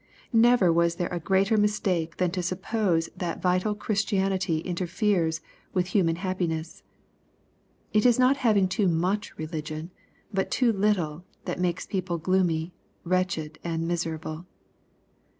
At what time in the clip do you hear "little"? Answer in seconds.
10.73-11.23